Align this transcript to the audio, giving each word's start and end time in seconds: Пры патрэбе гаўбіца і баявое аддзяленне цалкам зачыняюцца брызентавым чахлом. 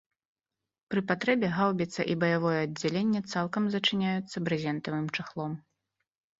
Пры 0.93 1.03
патрэбе 1.11 1.47
гаўбіца 1.57 2.01
і 2.15 2.17
баявое 2.25 2.55
аддзяленне 2.63 3.23
цалкам 3.35 3.63
зачыняюцца 3.79 4.37
брызентавым 4.51 5.07
чахлом. 5.15 5.51